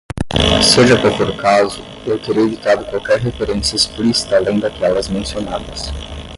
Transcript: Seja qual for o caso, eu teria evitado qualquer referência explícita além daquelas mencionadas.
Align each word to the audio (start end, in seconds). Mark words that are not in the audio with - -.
Seja 0.63 0.99
qual 0.99 1.13
for 1.15 1.29
o 1.29 1.37
caso, 1.37 1.83
eu 2.07 2.17
teria 2.17 2.41
evitado 2.45 2.85
qualquer 2.85 3.19
referência 3.19 3.75
explícita 3.75 4.35
além 4.35 4.59
daquelas 4.59 5.07
mencionadas. 5.07 5.91